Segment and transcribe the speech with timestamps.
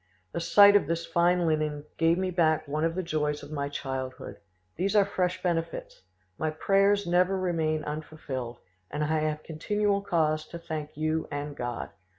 [0.33, 3.69] The sight of this fine linen gave me back one of the joys of my
[3.69, 4.37] childhood.
[4.75, 6.01] These are fresh benefits.
[6.39, 8.57] My prayers never remain unfulfilled,
[8.89, 11.91] and I have continual cause to thank you and God.